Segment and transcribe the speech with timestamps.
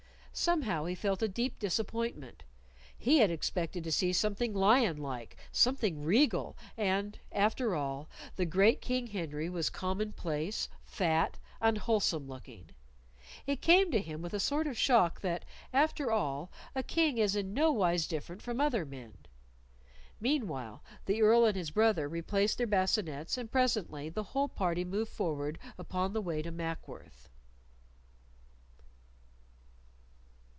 [0.33, 2.43] Somehow he felt a deep disappointment.
[2.97, 8.79] He had expected to see something lion like, something regal, and, after all, the great
[8.79, 12.69] King Henry was commonplace, fat, unwholesome looking.
[13.45, 15.43] It came to him with a sort of a shock that,
[15.73, 19.17] after all, a King was in nowise different from other men.
[20.21, 25.11] Meanwhile the Earl and his brother replaced their bascinets, and presently the whole party moved
[25.11, 27.27] forward upon the way to Mackworth.